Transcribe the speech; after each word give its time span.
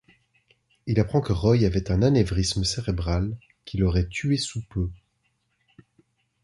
Il 0.87 0.99
apprend 0.99 1.21
que 1.21 1.31
Roy 1.31 1.63
avait 1.63 1.91
un 1.91 2.01
anévrisme 2.01 2.63
cérébral 2.63 3.37
qui 3.65 3.77
l'aurait 3.77 4.07
tué 4.09 4.35
sous 4.35 4.63
peu. 4.67 4.89